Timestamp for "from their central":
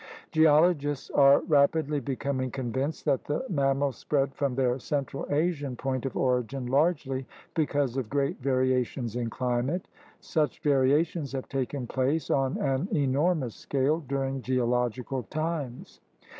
4.33-5.27